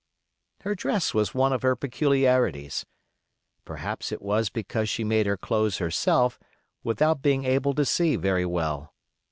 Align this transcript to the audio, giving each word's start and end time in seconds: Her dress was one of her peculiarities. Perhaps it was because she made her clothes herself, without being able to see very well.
Her 0.61 0.73
dress 0.73 1.13
was 1.13 1.35
one 1.35 1.53
of 1.53 1.61
her 1.61 1.75
peculiarities. 1.75 2.87
Perhaps 3.65 4.11
it 4.11 4.19
was 4.19 4.49
because 4.49 4.89
she 4.89 5.03
made 5.03 5.27
her 5.27 5.37
clothes 5.37 5.77
herself, 5.77 6.39
without 6.83 7.21
being 7.21 7.45
able 7.45 7.75
to 7.75 7.85
see 7.85 8.15
very 8.15 8.47
well. 8.47 8.95